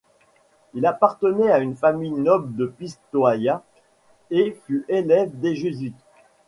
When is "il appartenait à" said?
0.73-1.59